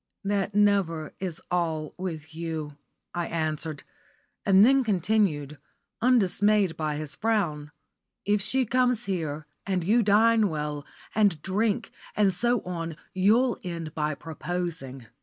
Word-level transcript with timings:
"That 0.23 0.55
never 0.55 1.13
is 1.19 1.39
all 1.51 1.93
with 1.95 2.33
you," 2.33 2.75
I 3.13 3.27
answered, 3.27 3.83
and 4.43 4.65
then 4.65 4.83
continued, 4.83 5.59
undismayed 6.01 6.75
by 6.75 6.95
his 6.95 7.15
frown. 7.15 7.69
"If 8.25 8.41
she 8.41 8.65
comes 8.65 9.05
here, 9.05 9.45
and 9.63 9.83
you 9.83 10.01
dine 10.01 10.49
well, 10.49 10.87
and 11.13 11.39
drink, 11.43 11.91
and 12.15 12.33
so 12.33 12.63
on, 12.63 12.97
you'll 13.13 13.59
end 13.63 13.93
by 13.93 14.15
proposing. 14.15 15.05